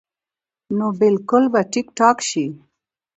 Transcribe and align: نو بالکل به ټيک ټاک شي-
نو 0.77 0.87
بالکل 1.01 1.43
به 1.53 1.61
ټيک 1.71 1.87
ټاک 1.97 2.17
شي- 2.29 2.45